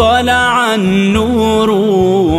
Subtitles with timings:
[0.00, 1.70] طلع النور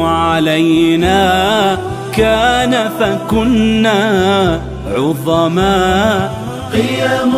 [0.06, 1.78] علينا.
[2.18, 4.60] كان فكنا
[4.96, 6.30] عظما.
[6.74, 7.34] قيم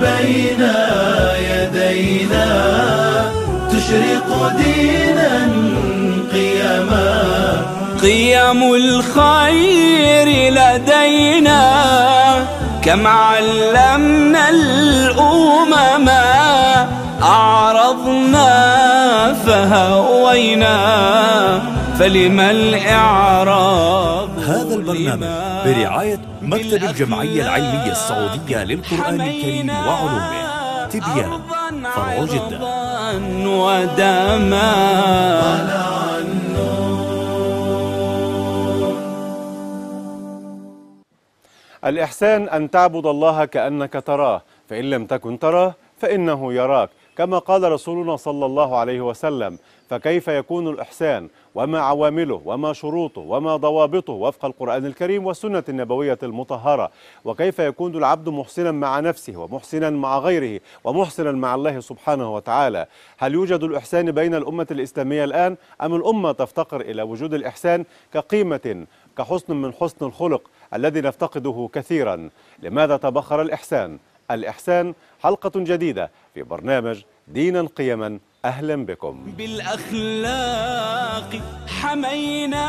[0.00, 0.68] بين
[1.50, 2.46] يدينا.
[3.70, 5.48] تشرق دينا
[6.32, 7.62] قيما
[8.02, 11.64] قيم الخير لدينا.
[12.82, 16.08] كم علمنا الأمم.
[17.22, 18.85] أعرضنا
[19.46, 20.76] فهوينا
[21.98, 25.26] فلما الإعراض هذا البرنامج
[25.64, 30.46] برعاية مكتب الجمعية العلمية السعودية للقرآن الكريم وعلومه.
[30.86, 31.30] تبيان
[31.94, 32.58] فرع جدة.
[33.46, 34.72] ودما
[41.84, 46.90] الإحسان أن تعبد الله كأنك تراه فإن لم تكن تراه فإنه يراك.
[47.18, 49.58] كما قال رسولنا صلى الله عليه وسلم
[49.90, 56.90] فكيف يكون الإحسان؟ وما عوامله؟ وما شروطه؟ وما ضوابطه؟ وفق القرآن الكريم والسنة النبوية المطهرة.
[57.24, 62.86] وكيف يكون العبد محسنا مع نفسه ومحسنا مع غيره ومحسنا مع الله سبحانه وتعالى؟
[63.18, 68.86] هل يوجد الإحسان بين الأمة الإسلامية الآن؟ أم الأمة تفتقر إلى وجود الإحسان كقيمة
[69.18, 70.42] كحسن من حسن الخلق
[70.74, 72.30] الذي نفتقده كثيرا؟
[72.62, 73.98] لماذا تبخر الإحسان؟
[74.30, 78.18] الإحسان حلقة جديدة في برنامج دينا قيما.
[78.44, 79.32] أهلا بكم.
[79.38, 81.30] بالأخلاق
[81.80, 82.66] حمينا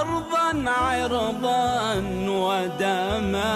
[0.00, 1.94] أرضا عرضا
[2.28, 3.54] ودما.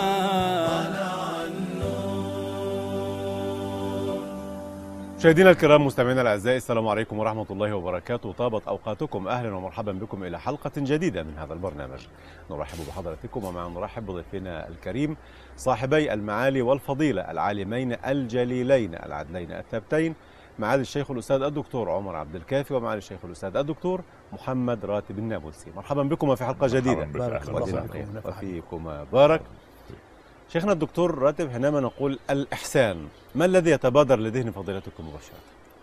[5.18, 8.32] مشاهدينا الكرام مستمعينا الأعزاء السلام عليكم ورحمة الله وبركاته.
[8.32, 12.06] طابت أوقاتكم أهلا ومرحبا بكم إلى حلقة جديدة من هذا البرنامج.
[12.50, 15.16] نرحب بحضراتكم ومع نرحب بضيفنا الكريم
[15.56, 20.14] صاحبي المعالي والفضيلة العالمين الجليلين العدلين الثابتين
[20.58, 24.00] معالي الشيخ الأستاذ الدكتور عمر عبد الكافي ومعالي الشيخ الأستاذ الدكتور
[24.32, 25.70] محمد راتب النابلسي.
[25.76, 27.04] مرحبا بكم في حلقة جديدة.
[27.04, 27.92] بارك الله ودينا فيكم.
[27.92, 28.22] خير.
[28.24, 29.04] وفيكم.
[29.12, 29.40] بارك.
[30.52, 35.36] شيخنا الدكتور راتب حينما نقول الإحسان ما الذي يتبادر لذهن فضيلتكم مباشرة؟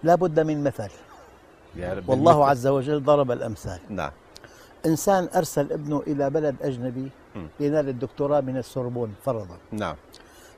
[0.04, 0.90] لا بد من مثل
[1.76, 2.50] يا رب والله المثل.
[2.50, 4.12] عز وجل ضرب الأمثال نعم
[4.86, 7.10] إنسان أرسل ابنه إلى بلد أجنبي.
[7.60, 9.96] لينال الدكتوراه من السوربون فرضا نعم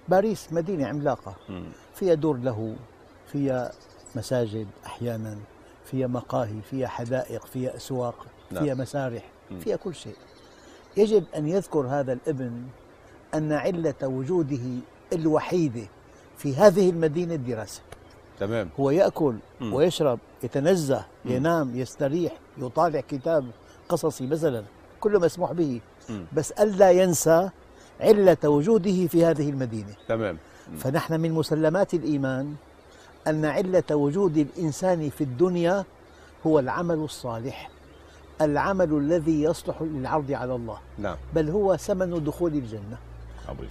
[0.07, 1.63] باريس مدينة عملاقة مم.
[1.95, 2.75] فيها دور له
[3.31, 3.71] فيها
[4.15, 5.37] مساجد أحيانا
[5.85, 8.63] فيها مقاهي فيها حدائق فيها أسواق نعم.
[8.63, 9.23] فيها مسارح.
[9.59, 10.15] فيها كل شيء
[10.97, 12.63] يجب أن يذكر هذا الابن
[13.35, 14.59] أن علة وجوده
[15.13, 15.83] الوحيدة
[16.37, 17.81] في هذه المدينة الدراسة
[18.39, 19.73] تمام هو يأكل مم.
[19.73, 21.31] ويشرب يتنزه مم.
[21.31, 23.45] ينام يستريح يطالع كتاب
[23.89, 24.63] قصصي مثلا
[24.99, 26.25] كله مسموح به مم.
[26.33, 27.49] بس ألا ينسى
[28.01, 30.37] علة وجوده في هذه المدينة تمام
[30.71, 30.77] مم.
[30.77, 32.55] فنحن من مسلمات الإيمان
[33.27, 35.85] أن علة وجود الإنسان في الدنيا
[36.47, 37.69] هو العمل الصالح
[38.41, 42.97] العمل الذي يصلح للعرض على الله نعم بل هو ثمن دخول الجنة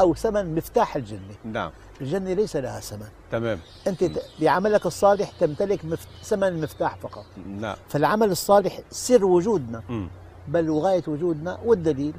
[0.00, 1.34] أو ثمن مفتاح الجنة.
[1.44, 1.70] نعم.
[2.00, 3.06] الجنة ليس لها ثمن.
[3.32, 3.58] تمام.
[3.86, 7.24] أنت ت- بعملك الصالح تمتلك مف- ثمن المفتاح فقط.
[7.60, 9.82] نعم فالعمل الصالح سر وجودنا.
[9.88, 10.08] مم.
[10.48, 12.12] بل وغاية وجودنا والدليل.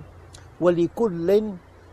[0.62, 1.52] ولكل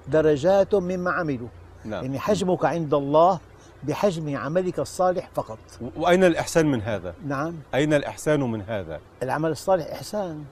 [0.09, 1.49] درجات مما عملوا.
[1.85, 2.05] نعم.
[2.05, 3.39] يعني حجمك عند الله
[3.83, 5.59] بحجم عملك الصالح فقط.
[5.97, 7.55] وأين الإحسان من هذا؟ نعم.
[7.75, 10.45] أين الإحسان من هذا؟ العمل الصالح إحسان.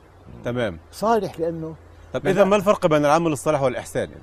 [0.44, 0.78] تمام.
[0.92, 1.74] صالح لأنه
[2.12, 4.22] طب إذا ما الفرق بين العمل الصالح والإحسان؟ يعني؟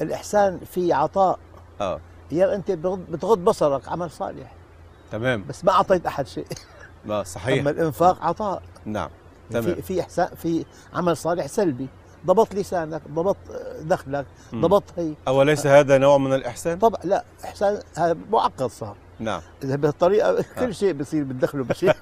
[0.00, 1.38] ها الإحسان في عطاء.
[1.80, 2.00] آه.
[2.32, 4.52] يا بغض- بتغض بصرك عمل صالح.
[5.12, 5.44] تمام.
[5.48, 6.46] بس ما أعطيت أحد شيء.
[7.04, 7.60] ما صحيح.
[7.60, 8.62] أما الإنفاق عطاء.
[8.84, 9.10] نعم
[9.50, 9.62] تمام.
[9.74, 10.64] في في إحسان في
[10.94, 11.86] عمل صالح سلبي.
[12.26, 13.36] ضبط لسانك ضبط
[13.80, 14.26] دخلك.
[14.54, 15.14] ضبط هي.
[15.28, 18.96] أوليس هذا نوع من الإحسان؟ طبعا لا إحسان هذا معقد صار.
[19.20, 19.40] نعم.
[19.64, 21.92] إذا بهالطريقة كل شيء بصير بتدخله بشيء.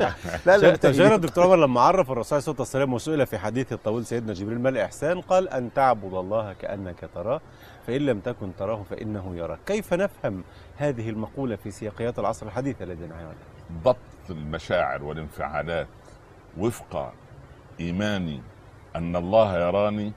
[0.46, 4.06] لا لا تجارة الدكتور عمر لما عرف الرسول عليه الصلاة والسلام وسئل في حديث الطويل
[4.06, 7.40] سيدنا جبريل ما الإحسان قال أن تعبد الله كأنك تراه
[7.86, 9.58] فإن لم تكن تراه فإنه يراك.
[9.66, 10.44] كيف نفهم
[10.76, 13.96] هذه المقولة في سياقيات العصر الحديث الذي نعيش عليه؟ ضبط
[14.30, 15.86] المشاعر والانفعالات
[16.58, 17.12] وفق
[17.80, 18.42] إيماني
[18.96, 20.12] أن الله يراني.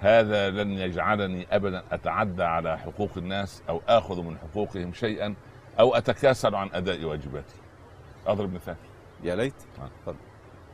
[0.00, 5.34] هذا لن يجعلني ابدا أتعدى على حقوق الناس أو آخذ من حقوقهم شيئا.
[5.80, 7.54] أو أتكاسل عن أداء واجباتي.
[8.26, 8.76] أضرب مثال.
[9.22, 9.54] يا ليت.
[9.78, 9.88] نعم.
[10.02, 10.16] تفضل.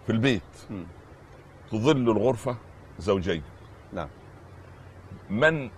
[0.06, 0.84] في البيت مم.
[1.70, 2.56] تظل الغرفة
[2.98, 3.42] زوجين.
[3.92, 4.08] نعم.
[5.30, 5.70] من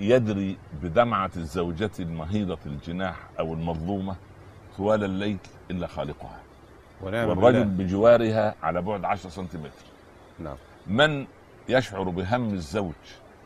[0.00, 4.16] يدري بدمعة الزوجة المهيضه الجناح أو المظلومة
[4.76, 5.38] طوال الليل
[5.70, 6.40] إلا خالقها؟
[7.02, 7.84] ونعم والرجل بالله.
[7.84, 9.70] بجوارها على بعد 10 سنتيمتر.
[10.38, 10.56] نعم.
[10.86, 11.26] من
[11.68, 12.92] يشعر بهم الزوج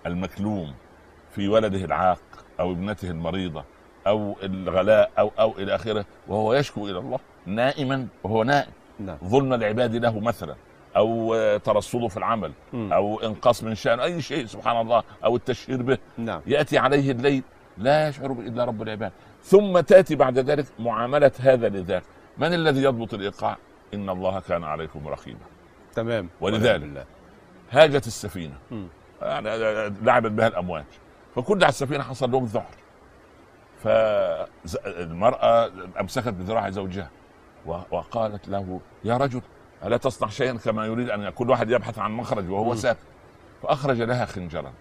[0.07, 0.75] المكلوم
[1.31, 2.21] في ولده العاق
[2.61, 3.65] أو ابنته المريضة
[4.07, 8.71] أو الغلاء أو أو إلى آخره وهو يشكو إلى الله نائما وهو نائم.
[9.01, 9.17] نعم.
[9.25, 10.55] ظلم العباد له مثلا
[10.97, 12.93] أو ترصده في العمل مم.
[12.93, 15.99] أو إنقاص من شان أي شيء سبحان الله أو التشهير به.
[16.19, 16.41] نعم.
[16.47, 17.43] يأتي عليه الليل
[17.79, 19.13] لا يشعر به إلا رب العباد.
[19.43, 22.03] ثم تأتي بعد ذلك معاملة هذا لذاك.
[22.39, 23.57] من الذي يضبط الإيقاع؟
[23.95, 25.45] إن الله كان عليكم رقيبا.
[25.95, 26.29] تمام.
[26.41, 27.07] ولذلك.
[27.71, 28.55] هاجت السفينة.
[28.71, 28.87] مم.
[29.23, 29.49] يعني
[30.03, 30.85] لعبت بها الأمواج.
[31.35, 32.75] فكل على السفينة حصل لهم ذعر.
[33.85, 35.71] فالمرأة
[36.01, 37.11] أمسكت بذراع زوجها
[37.67, 39.43] وقالت له يا رجل
[39.85, 42.75] ألا تصنع شيئا كما يريد أن كل واحد يبحث عن مخرج وهو.
[42.75, 42.99] ساكت
[43.63, 44.73] فأخرج لها خنجرا.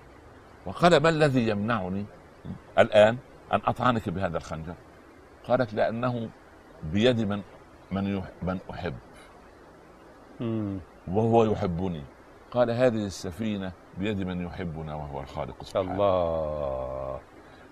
[0.66, 2.06] وقال ما الذي يمنعني
[2.80, 3.18] الآن
[3.54, 4.74] أن أطعنك بهذا الخنجر؟
[5.48, 6.30] قالت لأنه
[6.84, 7.42] بيد من
[7.92, 8.96] من من أحب.
[10.40, 10.80] مم.
[11.08, 12.04] وهو يحبني.
[12.52, 15.92] قال هذه السفينة بيد من يحبنا وهو الخالق سبحانه.
[15.92, 17.20] الله.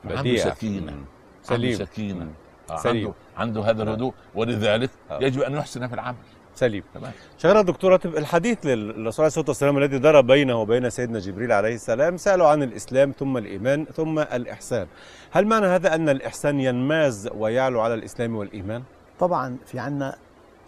[0.05, 0.37] عنده.
[0.37, 1.05] سكينة.
[1.49, 1.75] عنده سليم.
[1.75, 2.25] سكينة.
[2.25, 2.31] مم.
[2.71, 3.13] آه، سليم.
[3.38, 5.19] عنده, عنده هذا الهدوء ولذلك آه.
[5.21, 6.17] يجب أن يحسن في العمل.
[6.55, 6.83] سليم.
[6.93, 7.11] تمام.
[7.38, 11.75] شيخنا الدكتور راتب الحديث للرسول عليه الصلاة والسلام الذي دار بينه وبين سيدنا جبريل عليه
[11.75, 14.88] السلام سألوا عن الإسلام ثم الإيمان ثم الإحسان.
[15.31, 18.83] هل معنى هذا أن الإحسان ينماز ويعلو على الإسلام والإيمان؟
[19.19, 20.15] طبعا في عنا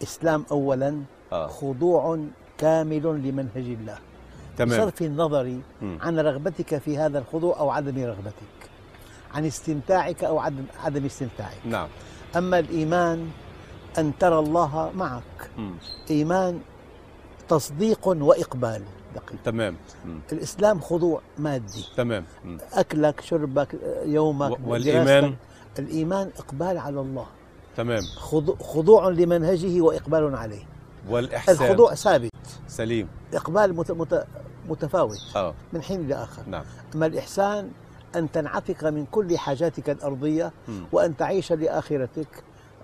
[0.02, 1.46] إسلام أولا آه.
[1.46, 2.18] خضوع
[2.58, 3.98] كامل لمنهج الله.
[4.56, 4.78] تمام.
[4.78, 5.58] بصرف النظر.
[5.82, 8.70] عن رغبتك في هذا الخضوع أو عدم رغبتك.
[9.34, 11.58] عن استمتاعك أو عدم, عدم استمتاعك.
[11.64, 11.88] نعم.
[12.36, 13.30] أما الإيمان
[13.98, 15.50] أن ترى الله معك.
[15.58, 15.74] مم.
[16.10, 16.60] إيمان
[17.48, 18.82] تصديق وإقبال.
[19.14, 19.38] دقيق.
[19.44, 19.76] تمام.
[20.04, 20.18] مم.
[20.32, 21.84] الإسلام خضوع مادي.
[21.96, 22.24] تمام.
[22.44, 22.58] مم.
[22.72, 23.68] أكلك شربك
[24.04, 25.34] يومك و- والإيمان؟
[25.78, 27.26] الإيمان إقبال على الله.
[27.76, 28.02] تمام.
[28.60, 30.62] خضوع, لمنهجه وإقبال عليه.
[31.08, 31.66] والإحسان.
[31.66, 32.30] الخضوع ثابت.
[32.68, 33.08] سليم.
[33.34, 34.26] إقبال مت مت
[34.68, 35.18] متفاوت.
[35.36, 35.54] آه.
[35.72, 36.64] من حين لآخر نعم.
[36.94, 37.70] أما الإحسان
[38.16, 40.52] أن تنعتق من كل حاجاتك الأرضية.
[40.92, 42.28] وأن تعيش لآخرتك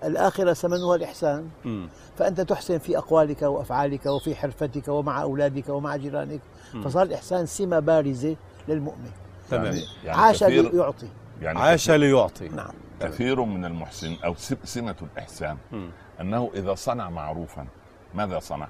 [0.03, 1.87] الآخرة ثمنها الإحسان مم.
[2.17, 6.39] فأنت تحسن في أقوالك وأفعالك وفي حرفتك ومع أولادك ومع جيرانك
[6.73, 6.81] مم.
[6.83, 8.35] فصار الإحسان سمة بارزة
[8.67, 9.11] للمؤمن
[9.49, 11.07] تمام يعني, يعني عاش كثير ليعطي
[11.41, 15.89] يعني عاش ليعطي نعم كثير من المحسن أو سم- سمة الإحسان مم.
[16.21, 17.65] أنه إذا صنع معروفا
[18.13, 18.67] ماذا صنع؟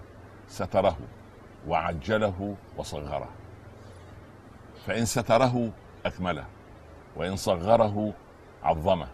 [0.49, 0.97] ستره
[1.67, 3.29] وعجله وصغره
[4.87, 5.69] فإن ستره
[6.05, 6.45] أكمله
[7.15, 8.13] وإن صغره
[8.63, 9.07] عظمه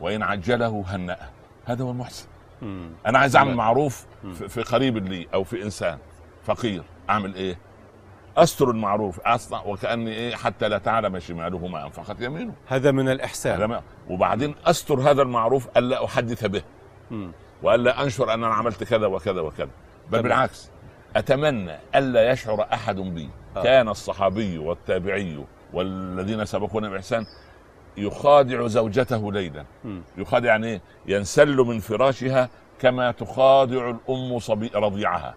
[0.00, 1.28] وإن عجله هنأه
[1.64, 2.26] هذا هو المحسن
[2.62, 2.90] مم.
[3.06, 3.58] أنا عايز أعمل تمام.
[3.58, 4.06] معروف.
[4.48, 5.98] في قريب لي أو في إنسان
[6.44, 7.58] فقير أعمل إيه؟
[8.36, 13.80] أستر المعروف أصنع وكأني إيه حتى لا تعلم شماله ما أنفقت يمينه هذا من الإحسان
[14.10, 16.62] وبعدين أستر هذا المعروف ألا أحدث به
[17.10, 17.32] مم.
[17.62, 19.70] والا أنشر أن أنا عملت كذا وكذا وكذا
[20.10, 20.22] بل.
[20.22, 20.70] بالعكس
[21.16, 23.62] أتمنى الا يشعر أحد بي آه.
[23.62, 27.26] كان الصحابي والتابعي والذين سبقونا بإحسان
[27.96, 29.64] يخادع زوجته ليلا.
[30.18, 32.48] يخادع يعني إيه؟ ينسل من فراشها
[32.80, 35.34] كما تخادع الأم صبي رضيعها.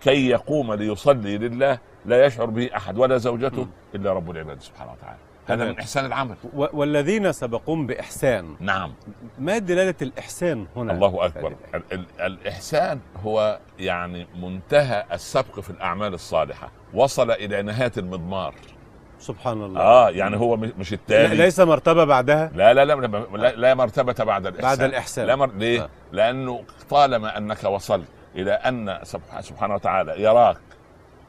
[0.00, 3.66] كي يقوم ليصلي لله لا يشعر به أحد ولا زوجته.
[3.94, 5.18] إلا رب العباد سبحانه وتعالى.
[5.46, 5.64] هذا.
[5.64, 6.36] من إحسان العمل.
[6.54, 8.56] والذين سبقون بإحسان.
[8.60, 8.92] نعم.
[9.38, 11.54] ما دلالة الإحسان هنا؟ الله أكبر.
[11.74, 16.70] ال- ال- الإحسان هو يعني منتهى السبق في الأعمال الصالحة.
[16.94, 18.54] وصل إلى نهاية المضمار.
[19.18, 19.80] سبحان الله.
[19.80, 21.36] آه يعني هو مش التالي.
[21.36, 24.62] ليس مرتبة بعدها؟ لا لا لا لا, لا مرتبة بعد الإحسان.
[24.70, 25.26] بعد الإحسان.
[25.26, 25.50] لا مر...
[25.52, 25.88] ليه؟ آه.
[26.12, 30.56] لأنه طالما أنك وصلت إلى أن سبح- سبحانه وتعالى يراك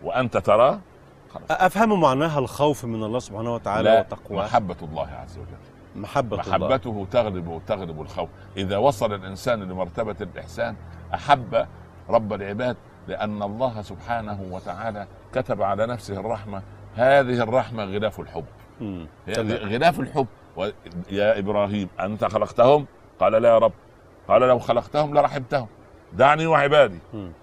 [0.03, 0.79] وأنت تراه
[1.33, 1.43] خلاص.
[1.51, 5.47] أفهم معناها الخوف من الله سبحانه وتعالى لا وتقواه محبة الله عز وجل.
[5.95, 6.07] الله.
[6.35, 8.29] محبته تغلب تغلب الخوف.
[8.57, 10.75] إذا وصل الإنسان لمرتبة الإحسان
[11.13, 11.65] أحب
[12.09, 12.77] رب العباد
[13.07, 16.61] لأن الله سبحانه وتعالى كتب على نفسه الرحمة
[16.99, 18.45] هذه الرحمة غلاف الحب.
[19.47, 20.27] غلاف الحب.
[20.57, 20.69] و-
[21.11, 22.85] يا إبراهيم أنت خلقتهم؟
[23.19, 23.71] قال لا يا رب.
[24.27, 25.67] قال لو خلقتهم لرحمتهم.
[26.13, 26.99] دعني وعبادي.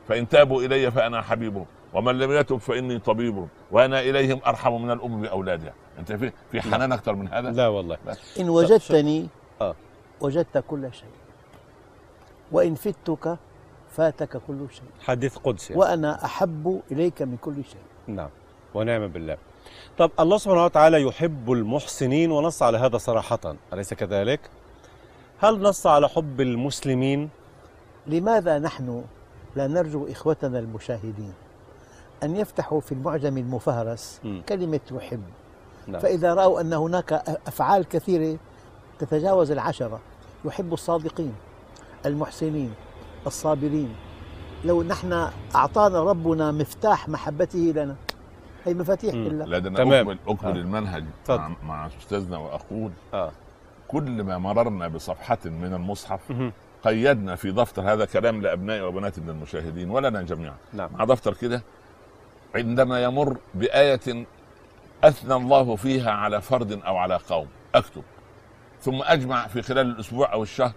[0.09, 1.67] فإن تابوا إلي فأنا حبيبهم.
[1.95, 5.73] ومن لم يتب فإني طبيبهم وأنا إليهم أرحم من الأم بأولادها.
[5.99, 7.97] أنت في في حنان أكثر من هذا؟ لا والله.
[8.41, 9.29] إن وجدتني
[9.61, 9.75] آه.
[10.21, 11.09] وجدت كل شيء.
[12.53, 13.39] وإن فتك
[13.91, 14.89] فاتك كل شيء.
[15.07, 15.75] حديث قدسي.
[15.75, 17.81] وأنا أحب إليك من كل شيء.
[18.07, 18.29] نعم.
[18.77, 19.37] ونعم بالله
[19.99, 24.41] طب الله سبحانه وتعالى يحب المحسنين ونص على هذا صراحة أليس كذلك؟
[25.39, 27.29] هل نص على حب المسلمين؟
[28.07, 29.05] لماذا نحن
[29.57, 31.33] لا نرجو إخوتنا المشاهدين
[32.23, 34.43] أن يفتحوا في المعجم المفهرس مم.
[34.49, 35.23] كلمة يحب
[35.87, 36.01] نعم.
[36.01, 37.13] فإذا رأوا أن هناك
[37.47, 38.39] أفعال كثيرة
[38.99, 40.01] تتجاوز العشرة
[40.45, 41.35] يحب الصادقين
[42.07, 42.75] المحسنين
[43.27, 43.95] الصابرين
[44.65, 47.97] لو نحن أعطانا ربنا مفتاح محبته لنا
[48.67, 49.13] هي مفاتيح.
[49.13, 50.09] كلها لا ده أنا تمام.
[50.09, 50.61] اكمل اكمل آه.
[50.61, 51.39] المنهج اتفضل.
[51.41, 53.31] مع, مع أستاذنا وأقول آه.
[53.89, 56.21] كل ما مررنا بصفحة من المصحف.
[56.85, 61.63] قيدنا في دفتر هذا كلام لأبنائي وبناتي من المشاهدين ولنا جميعا نعم مع دفتر كده
[62.55, 64.27] عندما يمر بآية
[65.05, 68.03] أثنى الله فيها على فرد أو على قوم أكتب
[68.81, 70.73] ثم أجمع في خلال الأسبوع أو الشهر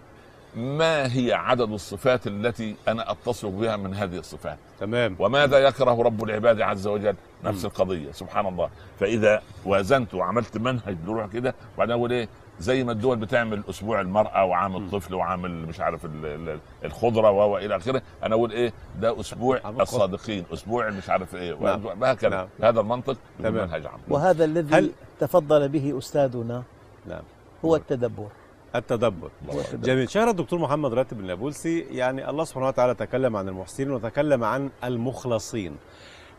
[0.56, 5.16] ما هي عدد الصفات التي أنا أتصف بها من هذه الصفات؟ تمام.
[5.20, 8.70] وماذا يكره رب العباد عز وجل نفس القضية؟ سبحان الله.
[9.00, 12.28] فإذا وازنت وعملت منهج بروح كده وبعدين أقول إيه؟
[12.60, 17.58] زي ما الدول بتعمل أسبوع المرأة وعام الطفل وعام مش عارف ال- ال- الخضرة و
[17.58, 19.62] إلى آخره أنا أقول إيه؟ ده أسبوع.
[19.80, 21.54] الصادقين أسبوع مش عارف إيه.
[21.62, 21.86] نعم.
[21.86, 22.30] وهكذا.
[22.30, 22.48] نعم.
[22.64, 23.54] هذا المنطق تمام.
[23.68, 24.00] منهج عام.
[24.10, 26.64] وهذا الذي هل- تفضل به أستاذنا
[27.08, 27.22] نعم.
[27.66, 28.28] هو التدبر.
[28.76, 29.30] التدبر.
[29.74, 30.10] جميل.
[30.10, 35.76] شهر الدكتور محمد راتب النابلسي يعني الله سبحانه وتعالى تكلم عن المحسنين وتكلم عن المخلصين.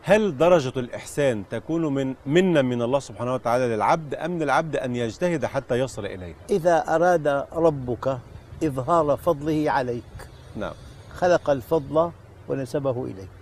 [0.03, 5.45] هل درجة الإحسان تكون من منا من الله سبحانه وتعالى للعبد أم للعبد أن يجتهد
[5.45, 8.17] حتى يصل إليها؟ إذا أراد ربك
[8.63, 10.03] إظهار فضله عليك
[10.55, 10.73] نعم.
[11.13, 12.11] خلق الفضل
[12.49, 13.41] ونسبه إليك.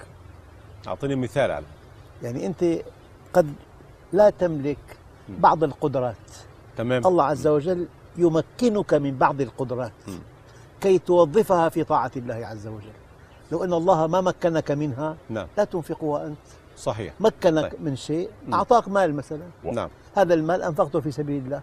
[0.88, 1.66] أعطيني مثال على.
[2.24, 2.66] يعني أنت
[3.34, 3.54] قد
[4.14, 4.78] لا تملك
[5.30, 6.16] بعض القدرات.
[6.78, 7.08] تمام.
[7.08, 7.88] الله عز وجل
[8.20, 9.92] يمكنك من بعض القدرات
[10.82, 12.92] كي توظفها في طاعة الله عز وجل.
[13.52, 15.48] لو أن الله ما مكنك منها نعم.
[15.58, 16.38] لا تنفقها أنت
[16.78, 17.14] صحيح.
[17.20, 17.82] مكنك طيب.
[17.82, 18.30] من شيء.
[18.54, 19.48] أعطاك مال مثلا.
[19.64, 19.90] نعم.
[20.16, 21.62] هذا المال أنفقته في سبيل الله.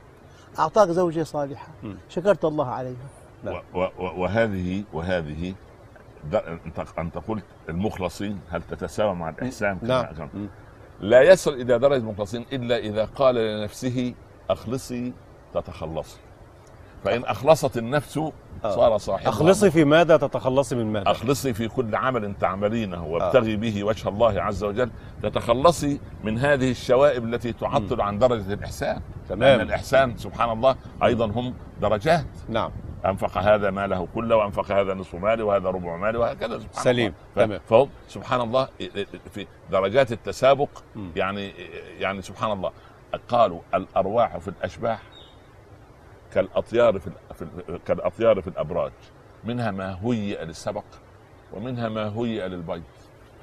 [0.58, 1.68] أعطاك زوجة صالحة.
[2.08, 3.06] شكرت الله عليها.
[3.44, 3.62] نعم.
[3.98, 5.54] وهذه وهذه
[6.98, 10.28] انت قلت المخلصين هل تتساوى مع الإحسان كما- نعم.
[10.34, 10.48] مم.
[11.00, 14.14] لا يصل إلى درجة المخلصين إلا إذا قال لنفسه
[14.50, 15.12] أخلصي
[15.54, 16.16] تتخلصي.
[17.06, 18.20] فإن أخلصت النفس
[18.62, 19.28] صار صاحبها.
[19.28, 24.42] أخلصي في ماذا؟ تتخلصي من ماذا؟ أخلصي في كل عمل تعملينه وابتغي به وجه الله
[24.42, 24.90] عز وجل.
[25.22, 29.00] تتخلصي من هذه الشوائب التي تعطل عن درجة الإحسان.
[29.28, 29.40] تمام.
[29.40, 32.26] لأن الإحسان سبحان الله أيضا هم درجات.
[32.48, 32.70] نعم.
[33.06, 37.14] أنفق هذا ماله كله وأنفق هذا نصف ماله وهذا ربع ماله وهكذا سبحان سليم.
[37.36, 37.60] الله تمام.
[37.68, 38.68] فهم سبحان الله
[39.30, 40.68] في درجات التسابق.
[41.16, 41.52] يعني
[41.98, 42.70] يعني سبحان الله.
[43.28, 45.02] قالوا الأرواح في الأشباح
[46.34, 48.92] كالأطيار في, ال- في ال- كالأطيار في الأبراج.
[49.44, 50.84] منها ما هيئ للسبق
[51.52, 52.82] ومنها ما هيئ للبيض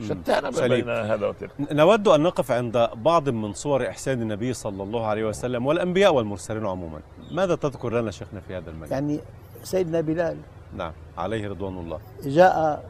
[0.02, 0.70] شتان.
[0.70, 1.52] بين هذا وتلك.
[1.72, 6.66] نود أن نقف عند بعض من صور إحسان النبي صلى الله عليه وسلم والأنبياء والمرسلين
[6.66, 7.00] عموما.
[7.32, 9.20] ماذا تذكر لنا شيخنا في هذا المجال؟ يعني
[9.63, 10.38] سيدنا بلال.
[10.78, 12.00] نعم عليه رضوان الله.
[12.24, 12.86] جاء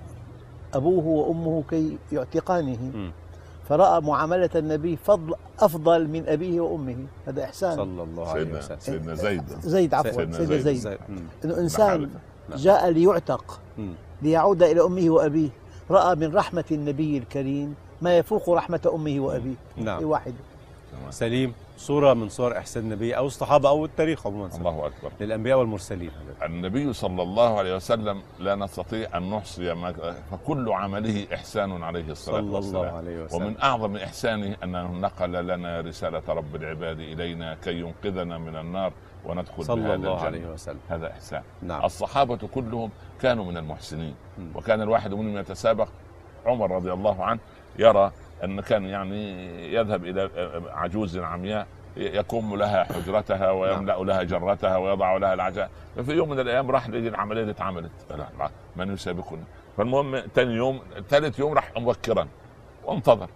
[0.73, 2.91] أبوه وأمه كي يعتقانه.
[2.93, 3.11] مم.
[3.69, 6.95] فرأى معاملة النبي فضل أفضل من أبيه وأمه
[7.27, 10.75] هذا إحسان صلى الله عليه سيدنا وسلم سيدنا زيد زيد عفوا سيدنا سيدنا زيد.
[10.77, 11.17] زيد مم.
[11.45, 12.01] أنه إنسان
[12.49, 12.59] نعم.
[12.59, 13.59] جاء ليعتق.
[14.21, 15.49] ليعود إلى أمه وأبيه
[15.91, 19.99] رأى من رحمة النبي الكريم ما يفوق رحمة أمه وأبيه نعم.
[19.99, 20.05] في
[21.01, 25.11] واحد سليم صورة من صور إحسان النبي أو الصحابة أو التاريخ عموما الله أكبر.
[25.19, 26.11] للأنبياء والمرسلين.
[26.43, 29.93] النبي صلى الله عليه وسلم لا نستطيع أن نحصي ما
[30.31, 32.95] فكل عمله إحسان عليه الصلاة صلى الله والسلام.
[32.95, 33.41] عليه وسلم.
[33.41, 38.93] ومن أعظم إحسانه انه نقل لنا رسالة رب العباد إلينا كي ينقذنا من النار
[39.25, 40.25] وندخل صلى بهذا الله الجنة.
[40.25, 40.79] عليه وسلم.
[40.89, 41.41] هذا إحسان.
[41.61, 41.85] نعم.
[41.85, 42.89] الصحابة كلهم
[43.21, 44.15] كانوا من المحسنين.
[44.37, 44.51] مم.
[44.55, 45.87] وكان الواحد منهم يتسابق.
[46.45, 47.39] عمر رضي الله عنه
[47.79, 48.11] يرى
[48.43, 50.29] أن كان يعني يذهب إلى
[50.73, 56.71] عجوز عمياء يكم لها حجرتها ويملأ لها جرتها ويضع لها العجاء ففي يوم من الأيام
[56.71, 57.91] راح العملية دي اتعملت.
[58.75, 59.43] من يسابقني.
[59.77, 62.27] فالمهم ثاني يوم ثالث يوم راح مبكرا
[62.85, 63.27] وانتظر.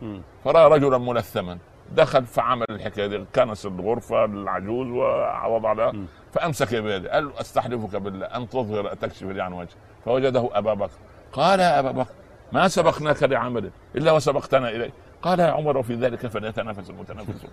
[0.43, 1.57] فرأى رجلا ملثما.
[1.91, 5.93] دخل فعمل الحكاية دي كنس الغرفة للعجوز ووضع لها.
[6.33, 10.97] فأمسك بيده قال له أستحلفك بالله ان تظهر تكشف لي عن وجهه فوجده أبا بكر.
[11.31, 12.13] قال يا أبا بكر
[12.51, 14.91] ما سبقناك لعمل إلا وسبقتنا إليه.
[15.21, 17.49] قال يا عمر وفي ذلك فليتنافس المتنافسون.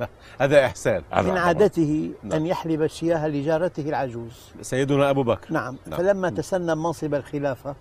[0.40, 1.02] هذا إحسان.
[1.10, 1.38] هذا من.
[1.38, 2.32] عادته نعم.
[2.32, 4.50] أن يحلب الشياه لجارته العجوز.
[4.62, 5.52] سيدنا أبو بكر.
[5.52, 5.76] نعم.
[5.86, 5.98] نعم.
[5.98, 7.74] فلما تسنم منصب الخلافة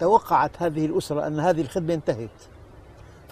[0.00, 2.30] توقعت هذه الأسرة أن هذه الخدمة انتهت.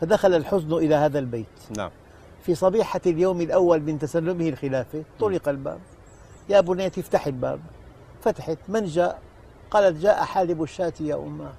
[0.01, 1.47] فدخل الحزن إلى هذا البيت.
[1.77, 1.91] نعم.
[2.43, 5.81] في صبيحة اليوم الأول من تسلمه الخلافة طرق الباب.
[6.49, 7.61] يا بنية افتح الباب.
[8.23, 9.19] فتحت من جاء؟
[9.71, 11.53] قالت جاء حالب الشاة يا أمه.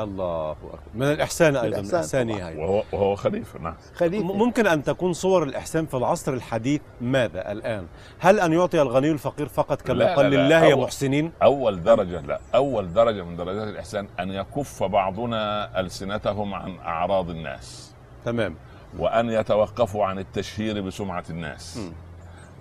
[0.00, 2.48] الله أكبر من الإحسان أيضا من الإحسان إحسانه طبعاً.
[2.48, 6.80] أيضا وهو وهو خليفة نعم خليفة م- ممكن أن تكون صور الإحسان في العصر الحديث
[7.00, 7.86] ماذا الآن؟
[8.18, 11.32] هل أن يعطي الغني الفقير فقط كما لا، قال لا، لا، لله يا أول- محسنين؟
[11.42, 17.92] أول درجة لا أول درجة من درجات الإحسان أن يكف بعضنا ألسنتهم عن أعراض الناس
[18.24, 18.54] تمام
[18.98, 21.92] وأن يتوقفوا عن التشهير بسمعة الناس مم.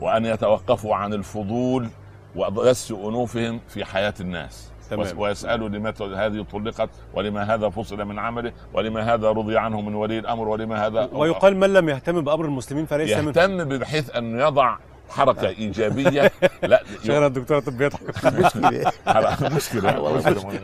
[0.02, 1.90] وأن يتوقفوا عن الفضول
[2.36, 5.00] ودس أنوفهم في حياة الناس تمام.
[5.06, 9.82] ويس- ويسالوا لما ت- هذه طلقت ولما هذا فصل من عمله ولما هذا رضي عنه
[9.82, 14.44] من ولي الأمر ولما هذا ويقال من لم يهتم بأمر المسلمين فليس يهتم بحيث انه
[14.44, 14.78] يضع
[15.10, 16.32] حركة إيجابية.
[16.64, 18.92] لا شغل الدكتور طب بيضحك مشكلة.
[19.08, 20.12] حركة مشكلة.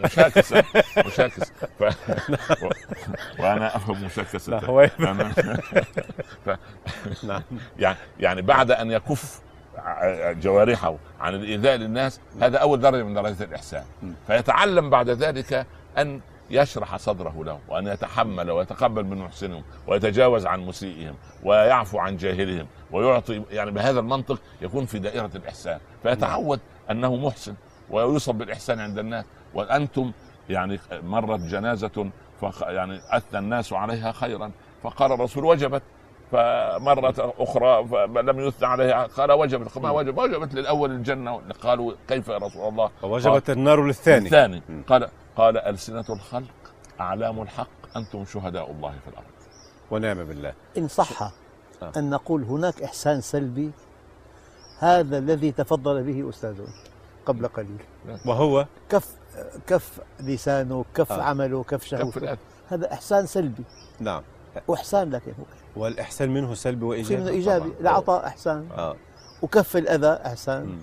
[0.03, 0.63] مشاكسة
[1.06, 1.51] مشاكس.
[1.80, 1.84] ف...
[1.84, 2.70] و...
[3.39, 4.51] وأنا أفهم مشاكسة.
[4.51, 5.30] لا هو أنا...
[6.46, 6.50] ف...
[7.24, 7.42] نعم.
[7.80, 9.39] يعني يعني بعد أن يكف
[10.42, 13.84] جوارحه عن الإيذاء للناس هذا أول درجة من درجات الإحسان.
[14.03, 14.12] م.
[14.27, 15.65] فيتعلم بعد ذلك
[15.98, 22.68] أن يشرح صدره له وأن يتحمل ويتقبل من محسنهم ويتجاوز عن مسيئهم ويعفو عن جاهلهم
[22.92, 25.80] ويعطي يعني بهذا المنطق يكون في دائرة الإحسان.
[26.03, 26.60] فيتعود
[26.92, 27.56] أنه محسن
[27.89, 29.25] ويوصف بالإحسان عند الناس.
[29.53, 30.12] وأنتم
[30.50, 32.10] يعني مرت جنازة
[32.42, 34.51] فخ يعني أثنى الناس عليها خيرا.
[34.84, 35.84] فقال الرسول وجبت
[36.34, 37.88] فمرة أخرى
[38.22, 39.06] لم يثنى عليها.
[39.06, 39.78] قال وجبت.
[39.78, 41.42] ما وجب؟ وجبت للأول الجنة.
[41.62, 44.25] قالوا كيف يا رسول الله؟ وجبت النار للثاني.
[44.25, 44.62] الثاني.
[44.88, 47.68] قال قال ألسنة الخلق أعلام الحق.
[47.96, 49.25] أنتم شهداء الله في الأرض.
[49.92, 50.54] ونعم بالله.
[50.78, 51.32] إن صح آه.
[51.98, 53.72] أن نقول هناك إحسان سلبي
[54.80, 56.68] هذا الذي تفضل به أستاذنا
[57.25, 57.82] قبل قليل.
[58.25, 59.16] وهو؟ كف
[59.68, 61.22] كف لسانه كف آه.
[61.22, 62.38] عمله كف شهوته.
[62.70, 63.63] هذا إحسان سلبي.
[64.00, 64.22] نعم.
[64.67, 65.43] وإحسان لكن هو
[65.83, 67.69] والإحسان منه سلبي في وإيجابي منه إيجابي.
[67.69, 67.81] طبعاً.
[67.81, 68.67] العطاء إحسان.
[68.77, 68.95] آه.
[69.41, 70.63] وكف الأذى إحسان.
[70.65, 70.81] م.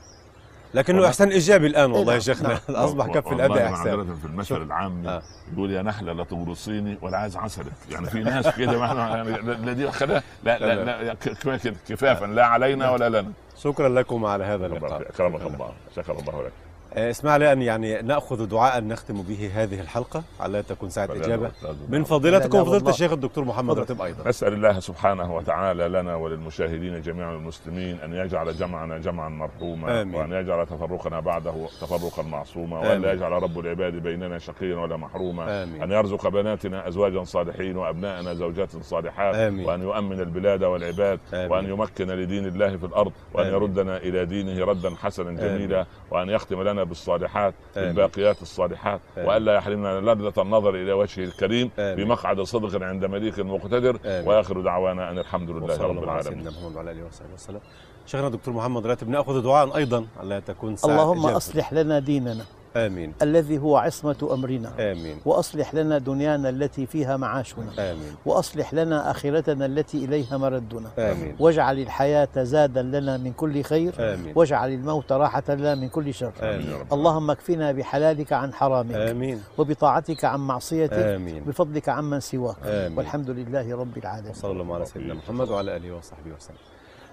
[0.75, 2.49] لكنه إحسان إيجابي الآن والله يا نعم، شيخنا.
[2.49, 2.59] نعم.
[2.85, 3.97] أصبح كف والله الأذى إحسان.
[3.97, 4.63] معذرة في المثل.
[4.63, 5.07] العام.
[5.09, 5.23] آه.
[5.53, 9.31] يقول يا نحلة لا تغرصيني ولا عايز عسلك يعني في ناس كده ما إحنا يعني
[9.31, 12.27] لا دي لا لا، لا, لا كفايه كده كفافا.
[12.27, 13.33] لا علينا ولا لنا.
[13.57, 15.01] شكرا لكم على هذا اللقاء.
[15.01, 15.73] أكرمك الله.
[15.97, 16.53] شكر الله لك.
[16.93, 21.51] اسمع لي أن يعني نأخذ دعاء نختم به هذه الحلقة على تكون ساعة إجابة
[21.89, 22.91] من فضيلتكم والله.
[22.91, 23.79] الشيخ الدكتور محمد.
[23.79, 30.03] راتب أيضا نسأل الله سبحانه وتعالى لنا وللمشاهدين جميعا المسلمين أن يجعل جمعنا جمعا مرحوما
[30.03, 30.15] آمين.
[30.15, 32.91] وأن يجعل تفرقنا بعده تفرقا معصوما آمين.
[32.91, 35.83] وأن لا يجعل رب العباد بيننا شقيا ولا محروما آمين.
[35.83, 39.67] أن يرزق بناتنا أزواجا صالحين وأبناءنا زوجات صالحات آمين.
[39.67, 41.51] وأن يؤمن البلاد والعباد آمين.
[41.51, 43.63] وأن يمكن لدين الله في الأرض وأن آمين.
[43.63, 47.87] يردنا إلى دينه ردا حسنا جميلا وأن يختم لنا بالصالحات آمين.
[47.89, 49.29] بالباقيات الصالحات آمين.
[49.29, 51.97] وألا يحرمنا لذة النظر إلى وجهه الكريم آمين.
[52.07, 54.29] بمقعد صدق عند مليك مقتدر آمين.
[54.29, 57.61] وآخر دعوانا أن الحمد لله رب العالمين سيدنا محمد وعلى آله وصحبه وسلم
[58.07, 61.27] شيخنا دكتور محمد راتب نأخذ دعاء أيضا على تكون اللهم.
[61.27, 62.45] أصلح لنا ديننا
[62.77, 63.13] آمين.
[63.23, 64.93] الذي هو عصمة أمرنا.
[64.93, 65.17] آمين.
[65.25, 67.71] وأصلح لنا دنيانا التي فيها معاشنا.
[67.79, 68.15] آمين.
[68.27, 70.91] وأصلح لنا آخرتنا التي إليها مردنا.
[70.99, 71.37] آمين.
[71.39, 73.95] واجعل الحياة زادا لنا من كل خير.
[73.99, 74.33] آمين.
[74.37, 76.33] واجعل الموت راحة لنا من كل شر.
[76.43, 78.95] آمين اللهم اكفنا بحلالك عن حرامك.
[78.95, 79.43] آمين.
[79.59, 80.93] وبطاعتك عن معصيتك.
[80.93, 81.45] آمين.
[81.45, 82.57] بفضلك عمن سواك.
[82.65, 82.99] آمين.
[82.99, 84.31] والحمد لله رب العالمين.
[84.31, 86.57] وصلى الله على سيدنا محمد وعلى آله وصحبه وسلم.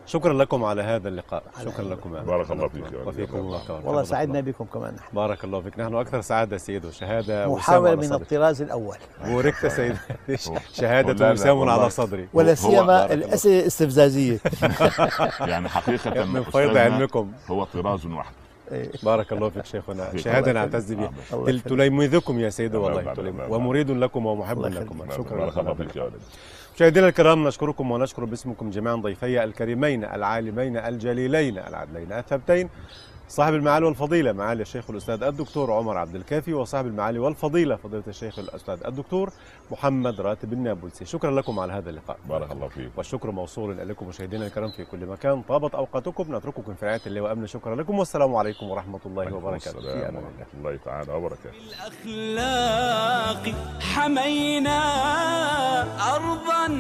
[0.08, 2.84] شكرا لكم على هذا اللقاء شكرا لكم بارك الله فيك.
[3.06, 3.62] وفيكم الله.
[3.86, 8.08] والله سعدنا بكم كمان نحن بارك الله فيك نحن أكثر سعادة سيد وشهادة محاولة على
[8.08, 8.14] من.
[8.14, 9.96] الطراز الأول بوركت سيد
[10.80, 11.70] لا، وسام.
[11.70, 13.14] على صدري ولا سيما.
[13.14, 14.40] الأسئلة الاستفزازية
[15.52, 18.34] يعني حقيقة من فيض علمكم هو طراز واحد
[18.72, 18.92] إيه.
[19.04, 20.94] بارك الله فيك شيخنا الله نعتز.
[20.94, 21.12] بها.
[21.66, 23.48] تلمذكم يا سيدي الله والله.
[23.50, 25.12] ومريد لكم ومحب لكم.
[25.18, 26.14] شكرا بارك الله فيك يا ولد
[26.78, 32.70] مشاهدينا الكرام نشكركم ونشكر باسمكم جميعا ضيفي الكريمين العالمين الجليلين العدلين الثبتين
[33.30, 38.40] صاحب المعالي والفضيلة معالي الشيخ الأستاذ الدكتور عمر عبد الكافي وصاحب المعالي والفضيلة فضيلة الشيخ
[38.40, 39.30] الأستاذ الدكتور
[39.72, 41.06] محمد راتب النابلسي.
[41.06, 42.18] شكرا لكم على هذا اللقاء.
[42.30, 45.42] بارك الله فيك والشكر موصول إليكم مشاهدينا الكرام في كل مكان.
[45.42, 46.36] طابت أوقاتكم.
[46.36, 47.48] نترككم في رعاية الله وأمن.
[47.48, 48.00] شكرا لكم.
[48.00, 49.72] والسلام عليكم ورحمة الله وبركاته.
[49.72, 50.80] في السلام أمان الله ورحمة الله.
[50.86, 51.52] تعالى وبركاته.
[52.06, 54.80] الأخلاق حمينا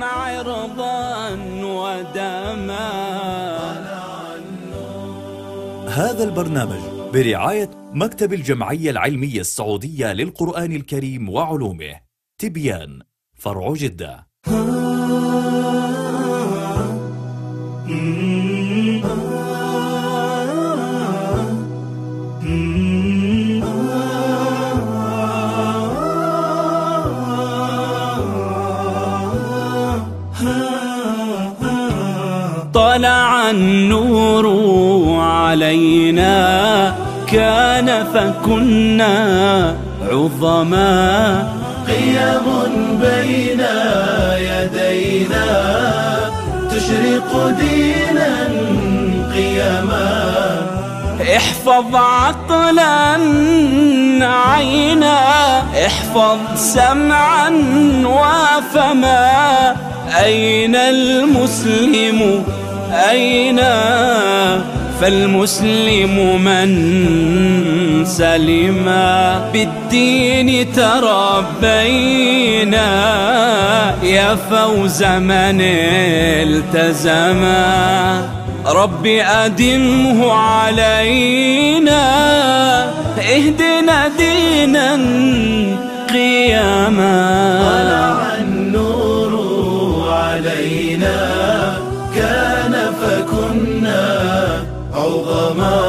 [0.04, 1.30] عرضا
[1.64, 2.90] ودما.
[5.88, 12.00] هذا البرنامج برعاية مكتب الجمعية العلمية السعودية للقرآن الكريم وعلومه
[12.38, 13.02] تبيان
[13.36, 14.28] فرع جدة.
[33.50, 34.46] النور
[35.22, 36.38] علينا
[37.28, 39.16] كان فكنا
[40.12, 41.48] عظما.
[41.88, 42.46] قيم
[43.02, 43.62] بين
[44.38, 45.48] يدينا
[46.72, 48.34] تشرق دينا
[49.34, 50.08] قيما
[51.38, 53.18] احفظ عقلا
[54.22, 55.18] عينا
[55.86, 57.50] احفظ سمعا
[58.06, 59.76] وفما.
[60.24, 62.44] أين المسلم
[62.98, 63.60] أين
[65.02, 66.70] فالمسلم من
[68.06, 68.86] سلم
[69.54, 72.08] بالدين تربينا
[74.04, 75.62] يا فوز من
[76.42, 77.58] التزما
[78.68, 82.04] رب أدمه علينا
[83.20, 85.00] اهدنا دينا
[86.10, 87.18] قياما.
[95.48, 95.87] عظما